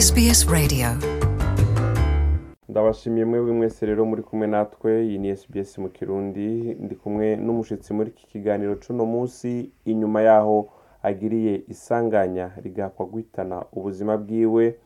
[0.00, 0.86] SBS Radio.
[2.68, 6.74] Ndabashimiye mwebwe mwese rero muri kumwe natwe iyi ni SBS mu kirundi.
[6.80, 9.70] Ndi kumwe n'umushitsi muri iki kiganiro c'uno munsi.
[9.84, 10.68] Inyuma yaho
[11.02, 14.76] agiriye isanganya rigakwa guhitana ubuzima bwiwe.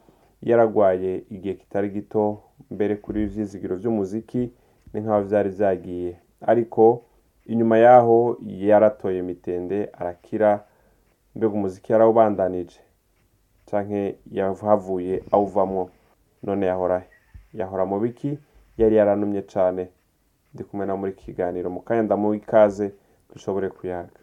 [0.43, 4.51] Yaragwaye igihe kitari gito mbere kuri ivyizigiro vy'umuziki
[4.93, 6.17] ni nk'aho vyari vyagiye.
[6.41, 7.03] Ariko
[7.47, 10.65] inyuma yaho yaratoye mitende arakira.
[11.35, 12.81] Mbega umuziki yarawubandanije.
[13.71, 15.91] Canke yahavuye awuvamwo
[16.43, 17.07] none yahorahe
[17.55, 18.39] yahora mu biki
[18.79, 19.89] yari yaranumye cane.
[20.55, 21.71] Ndi kumwe na muri iki kiganiro.
[21.71, 22.93] Mu kanya ndamuha ikaze
[23.33, 24.21] dushobore kuyaga.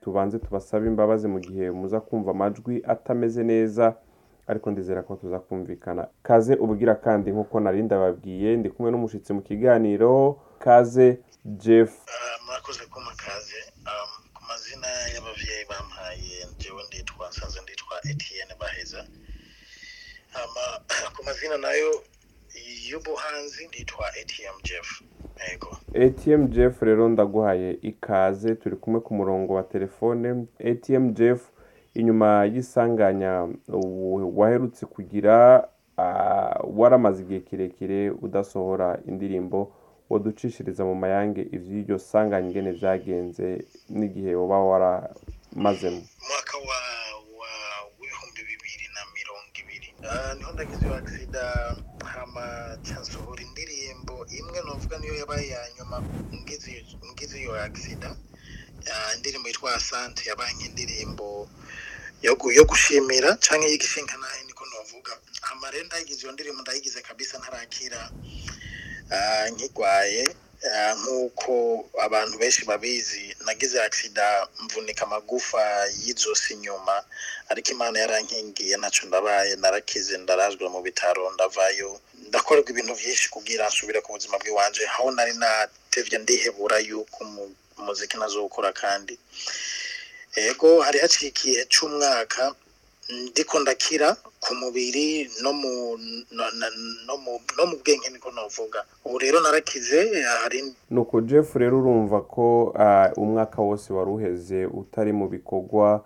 [0.00, 3.94] Tubanze tubasabe imbabazi mu gihe muza kumva amajwi atameze neza
[4.46, 6.06] ariko ndizera ko tuza kumvikana.
[6.22, 11.92] Kaze ubugira kandi nk'uko nari ndababwiye ndi kumwe n'umushitsi mu kiganiro kaze jeff.
[12.46, 19.00] Murakoze kuma kaze Um, ku mazina y'abavyeyi bampaye jewe nditwa nsanze nditwa etienne baheza.
[21.14, 21.90] Ku mazina na yo
[22.88, 25.02] y'ubuhanzi nditwa atm jeff.
[25.50, 25.70] Yego
[26.04, 30.46] atm jeff rero ndaguhaye ikaze turi kumwe ku murongo wa telefone.
[30.70, 31.40] Atm jeff
[31.94, 33.48] inyuma y'isanganya
[34.38, 35.68] waherutse kugira
[35.98, 39.72] ah, waramaze igihe kirekire udasohora indirimbo
[40.10, 43.46] woducishiriza mu mayange ivy'iryo sanganya ingene vyagenze
[43.98, 46.00] n'igihe woba waramazemo.
[46.22, 46.78] Umwaka wa
[47.98, 49.88] w'ibihumbi bibiri na mirongo ibiri.
[50.10, 51.42] Ah, ni ho ndagize iyo agisida
[52.14, 52.44] hama
[53.02, 55.96] nsohora indirimbo imwe novuga niyo yabaye ya nyuma
[57.12, 58.08] ngize iyo agisida
[59.16, 61.48] indirimbo yitwa asante yabaye nk'indirimbo
[62.22, 65.12] yo gu- yo gushimira canke y'igishinga nahe niko novuga
[65.48, 68.00] hama rero ndayigize iyo ndirimbo ndayigize kabisa ntarakira.
[68.06, 68.10] Ah,
[69.52, 70.24] nkigwaye
[70.74, 71.52] Ah, nk'uko
[72.06, 75.62] abantu benshi babizi nagize agisida mvunika amagufa
[76.02, 77.04] y'izosi inyuma
[77.48, 84.00] ariko imana yarankingiye ntacyo ndabaye narakize ndarazwa mu bitaro ndavayo ndakorerwa ibintu byinshi kugira nsubire
[84.00, 89.14] ku buzima bw'iwanje aho nari natevye ndihebura yuko umu- umuziki nazowukora kandi.
[90.34, 92.54] Ego hari haciye igihe c'umwaka
[93.08, 95.98] ndiko ndakira ku mubiri no mu
[97.06, 97.16] no,
[97.66, 102.74] mu bwenge niko novuga ubu rero narakize hari nuko jeff rero urumva ko
[103.16, 106.04] umwaka wose wari uheze utari mu bikorwa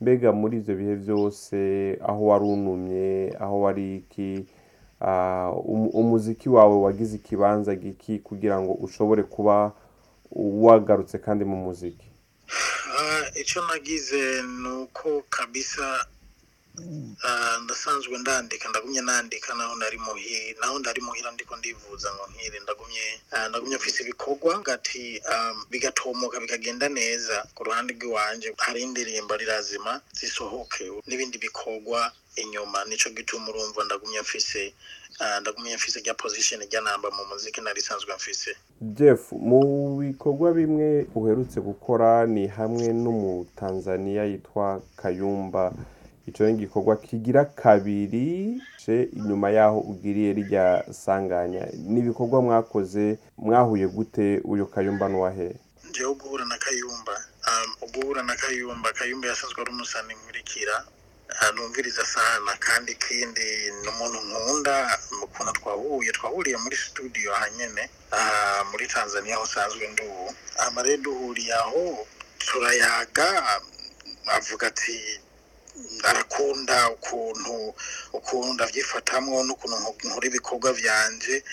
[0.00, 1.58] mbega muri ivyo bihe vyose
[2.08, 4.46] aho wari unumye aho wari iki
[5.72, 9.72] um- umuziki wawe wagize ikibanza giki kugira ngo ushobore kuba
[10.32, 12.06] wagarutse kandi mu muziki?
[12.98, 16.06] Ah, icyo nagize ni uko kabisa
[17.64, 22.60] ndasanzwe ndandika ndagumye nandika naho ndari muhira naho ndari muhira ndiko ndivuza ngo nkire.
[22.60, 25.22] Ndagumye ah, ndagumye mfise ibikorwa gati
[25.70, 27.46] bigatomoka bikagenda neza.
[27.54, 32.84] Ku ruhande rw'iwanje hari indirimbo rirazima zisohoke n'ibindi bikorwa inyuma.
[32.84, 34.74] Nico gituma urumva ndagumye mfise
[35.18, 38.56] ah, ndagumye mfise rya position rya namba mu muziki nari sanzwe mfise.
[38.80, 45.72] Jeff mu bikorwa bimwe uherutse gukora ni hamwe n'umutanzaniya yitwa kayumba.
[46.28, 48.60] Ico ni igikorwa kigira kabiri
[49.18, 51.66] inyuma yaho ugiriye rirya sanganya.
[51.90, 55.48] Ni ibikorwa mwakoze mwahuye gute uyu kayumba n'uwahe
[55.92, 57.14] jewe guhura na kayumba.
[57.48, 60.76] Um, guhura na kayumba kayumba yasanzwe ari umusani nkurikira
[61.40, 63.48] ah, numviriza sana kandi ikindi
[63.82, 64.76] ni umuntu nkunda
[65.18, 67.84] mu kuntu twahuye twahuriye muri studio aha nyene.
[68.10, 70.34] Aha muri tanzania aho usanzwe ndi ubu
[71.02, 72.06] duhuriye aho
[72.38, 73.28] turayaga
[74.36, 75.20] avuga ati
[76.04, 77.74] arakunda ukuntu
[78.12, 81.44] ukuntu ndavyifatamwo n'ukuntu nko- nkora ibikorwa vyanje.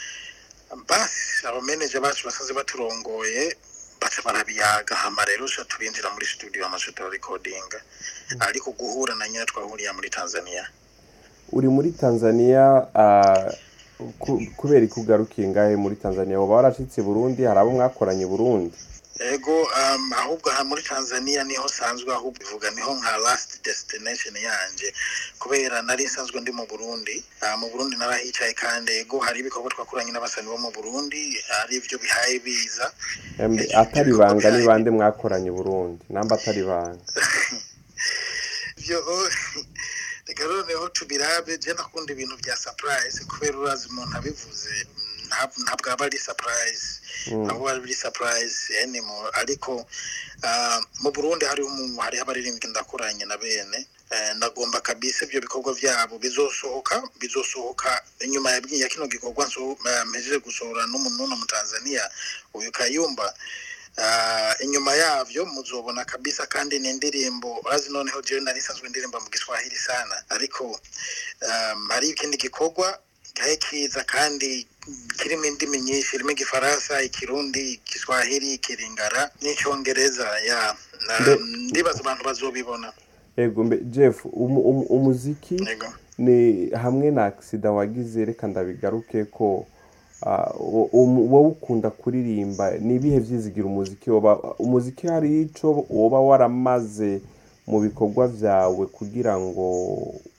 [0.90, 3.56] Basi abameneje bacu basanze baturongoye
[4.02, 4.96] baca barabiyaga.
[4.96, 7.80] Hama rero uca turinjira muri studio amaze turarekodinga
[8.40, 10.68] ariko guhura na nyine twahuriye muri tanzania.
[11.52, 13.48] Uri muri tanzania ah,
[14.20, 16.40] ku- kubera iki ugarukiye ngahe muri tanzania?
[16.40, 18.76] Woba warashitse i burundi hari abo mwakoranye burundi.
[19.20, 23.64] Ego um, ahubwo aha muri tanzania ni ho sanzwe ahubwo bivuga ni ho nka last
[23.64, 24.94] destination yanje.
[25.40, 30.12] Kubera nari nsanzwe ndi mu burundi uh, mu burundi narahicaye kandi ego hari ibikorwa twakoranye
[30.12, 31.22] n'abasani bo mu burundi
[31.62, 32.86] ari ivyo bihaye biza
[33.82, 36.06] atari banga ni bande mwakoranye burundi?
[36.10, 37.02] Namba atari banga.
[38.80, 39.00] Ivyo
[40.28, 44.74] reka noneho tubirabe je ndakunda ibintu vya surprise kubera urazi umuntu abivuze.
[45.64, 46.86] Ntabwo aba ari surprise
[47.46, 49.72] ntabwo aba ari surprise anymore ariko
[50.48, 51.70] ah, mu burundi hariho
[52.24, 53.80] abaririmbyi ndakoranye na bene
[54.10, 57.90] Eh, ndagomba kabisa ibyo bikorwa byabo bizosohoka bizosohoka
[58.24, 59.44] inyuma ya kino gikorwa
[59.90, 62.04] eh, mpejeje gusohora n'umuntu mu Tanzania
[62.54, 63.28] uyu Kayumba.
[63.98, 69.30] Ah, inyuma yavyo muzobona kabisa kandi ni indirimbo urazi noneho jewe nari nsanzwe ndirimba mu
[69.30, 70.64] giswahili sana ariko
[71.48, 73.00] um, hari ikindi gikorwa
[73.38, 74.68] gahe kiza kandi
[75.20, 80.76] kirimo indimi nyinshi irimo igifaransa ikirundi igiswahili ikiringara n'icyongereza ya
[81.70, 82.94] ndibaza abantu bazobibona.
[83.38, 85.86] Ego mbe jeff umu- umu- umuziki yego.
[86.18, 89.66] ni hamwe na agisida wagize reka ndabigaruke ko
[90.26, 90.52] ah,
[90.92, 94.10] umu- wowe ukunda kuririmba ni ibihe byizigira umuziki
[94.60, 97.22] umuziki hari icyo woba waramaze
[97.68, 99.66] mu bikorwa byawe kugira ngo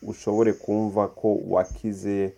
[0.03, 2.33] ushobore kumva ko wakize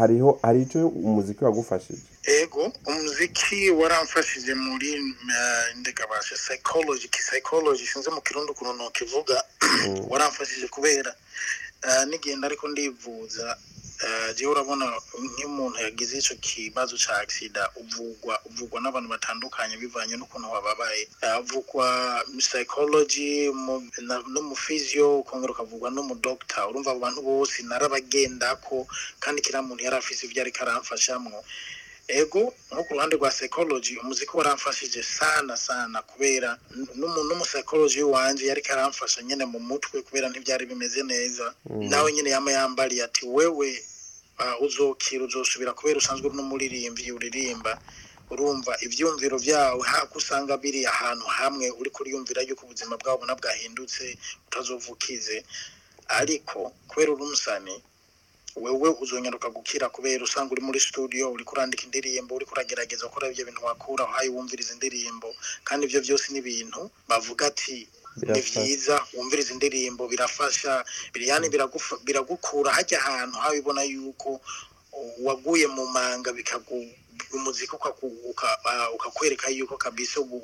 [0.00, 2.02] hariho hari icyo umuziki wagufashije?
[2.40, 9.36] Ego umuziki waramfashije muri uh, ndegabasha psychology psychology sinzi mu kirundi ukuntu nokivuga
[10.10, 11.14] waramfashije kubera
[11.86, 13.56] uh, nigenda ariko ndivuza
[14.04, 14.86] uh, jewe urabona
[15.18, 21.08] nk'umuntu yagize ico kibazo ca accident uvugwa uvugwa n'abantu batandukanye bivanye n'ukuntu wababaye.
[21.42, 21.86] Uvugwa
[22.38, 23.50] psychology
[24.56, 26.68] physio ukongera ukavugwa no mu doctor.
[26.68, 28.86] Urumva abo bantu bose narabagendako
[29.20, 31.38] kandi kiriya muntu yari afise ivyo ariko aramfashamwo.
[32.08, 36.58] Ego nko ku ruhande rwa psychology umuziki waramfashije sana sana kubera
[36.94, 41.54] n'umuntu n'umuspsychology wanje yariko aramfasha nyene mu mutwe kubera ntivyari bimeze neza.
[41.90, 43.68] Nawe nyene yama yambariye ati wewe
[44.42, 47.72] uh, uzokira uzosubira kubera usanzwe uri n'umuririmbyi uririmba
[48.30, 49.82] urumva ivyumviro vyawe.
[49.92, 54.18] Hako usanga biri ahantu hamwe uriko uriyumvira yuko ubuzima bwawe ubona bwahindutse
[54.48, 55.44] utazovukize
[56.08, 56.58] ariko
[56.88, 57.74] kubera uri umusani
[58.56, 63.44] wewe uzonyaruka gukira kubera usanga uri muri studio uri kurandika indirimbo uri kuragerageza gukora ibyo
[63.44, 65.28] bintu wakura hayi wumviriza indirimbo.
[65.64, 67.88] Kandi ibyo byose ni ibintu bavuga ati
[68.32, 70.84] ni byiza wumviriza indirimbo birafasha.
[71.12, 71.46] Biriyani
[72.06, 72.72] biragukura.
[72.72, 74.40] Hajya ahantu hawe ubona yuko
[75.20, 76.80] waguye mu manga bikagu
[77.36, 77.72] umuziki
[78.96, 80.40] ukakwereka yuko kabisa ubu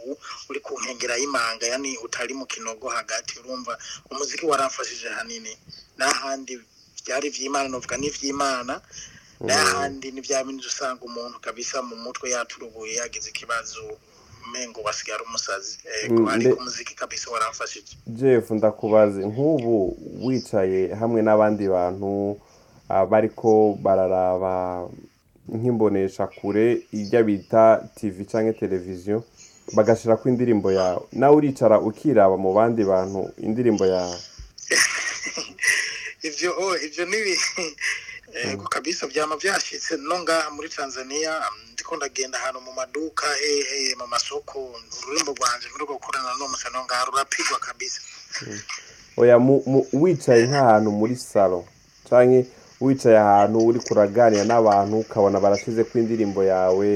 [0.49, 3.39] uri ku nkengera y'imanga yani utari mu kinogo hagati.
[3.41, 3.79] Urumva
[4.11, 5.57] umuziki waramfashije hanini
[5.99, 6.61] n'ahandi
[7.05, 8.81] byari iby'imana novuga n'iby'imana.
[9.43, 13.83] N'ahandi ni bya bindi usanga umuntu kabisa mu mutwe yaturubuye yagize ikibazo
[14.47, 15.79] umengo basigara umusazi.
[16.11, 17.97] Mm, ariko umuziki kabisa waramfashije.
[18.07, 19.97] Jeff ndakubaze nk'ubu
[20.27, 22.39] wicaye hamwe n'abandi bantu
[22.89, 24.87] ah, bariko bararaba
[25.49, 29.25] nk'imbonesha kure ijya bita tv cyangwa televiziyo
[29.75, 31.03] bagashira ku indirimbo yawe.
[31.13, 34.19] Nawe uricara ukiraba mu bandi bantu indirimbo yawe.
[36.23, 37.35] Ivyo oh, ivyo nibi
[38.45, 39.97] ego kabisa vyama vyashitse.
[39.97, 45.69] No ngaha muri tanzania mm, ndiko ndagenda ahantu mu maduka hehe mu masoko ururimbo rwanje
[45.73, 48.01] muriko gukorana n'umusana no ngaha rurapigwa kabisa.
[49.17, 51.65] Oya mu- mu- wicaye nk'ahantu muri salo
[52.09, 52.45] cyangwa
[52.81, 56.89] wicaye ahantu uri kuraganira n'abantu ukabona barashyize ku indirimbo yawe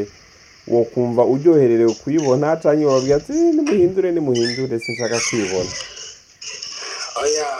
[0.66, 5.70] wo kumva uryohererewe kuyibona cyangwa wababwira ati "Eh, nimuhindure nimuhindure sinshaka kuyibona
[7.22, 7.50] oya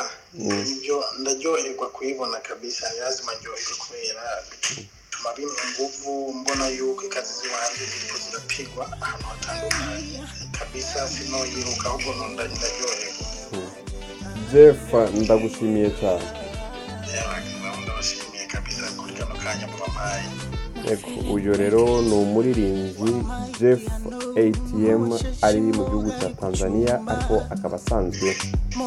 [1.21, 8.19] ndaryoherwa kuyibona kabisa ni lazima ndyoherwe kubera bituma bimpa nguvu mbona yuko ikazi ziwanje ziriko
[8.25, 10.21] zirapigwa ahantu hatandukanye
[10.59, 13.27] kabisa sinoyiruka ahubwo ndaryoherwa
[14.53, 14.93] jeff
[15.23, 16.25] ndagushimiye cyane
[17.83, 20.25] ndabashimiye kabisa kuri kano kanya mubampaye
[21.35, 23.13] uyu rero ni umuririmbyi
[23.59, 23.83] jeff
[24.39, 25.03] atm
[25.43, 28.31] ari mu gihugu cya tanzania ariko akaba asanzwe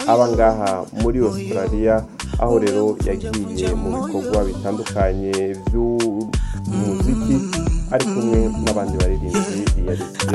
[0.07, 0.71] aba ngaha
[1.03, 1.95] muri australia
[2.39, 7.35] aho rero yagiye mu bikorwa bitandukanye by'umuziki
[7.91, 9.59] ari kumwe n'abandi baririmbyi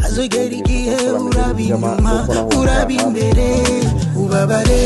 [0.05, 1.91] azogera igihe uraba inyuma
[2.61, 3.49] uraba imbere
[4.21, 4.84] ubabare.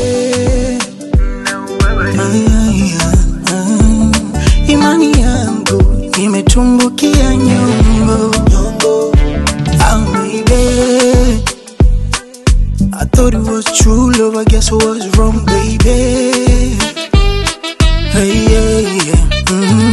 [19.09, 19.15] yeah.
[19.49, 19.88] Mm-hmm.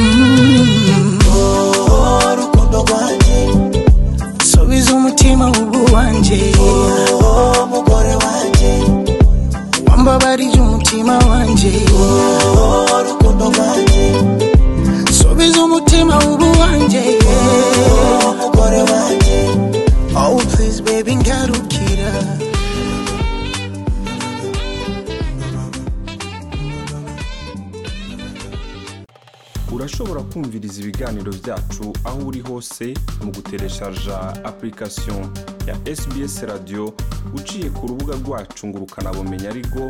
[30.40, 32.92] Kumviriza ibiganiro byacu aho uri hose
[33.24, 35.24] mu gutereshaja application
[35.66, 36.92] ya sbs radio
[37.34, 39.80] uciye ku rubuga rwacu ngo ukanabumenya ariko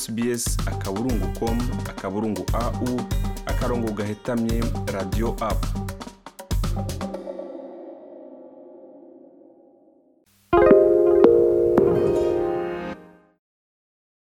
[0.00, 1.56] sbs akaburungu com
[1.88, 3.00] akaburungu au
[3.46, 4.60] akarongo gahetamye
[4.92, 5.64] radio app.